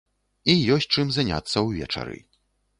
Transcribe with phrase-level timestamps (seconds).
[0.53, 2.19] І ёсць чым заняцца ўвечары.